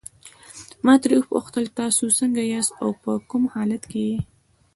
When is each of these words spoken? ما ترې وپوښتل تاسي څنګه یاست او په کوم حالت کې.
ما 0.85 0.93
ترې 1.01 1.15
وپوښتل 1.19 1.65
تاسي 1.77 2.05
څنګه 2.19 2.41
یاست 2.53 2.71
او 2.83 2.89
په 3.01 3.11
کوم 3.29 3.43
حالت 3.53 3.83
کې. 3.91 4.05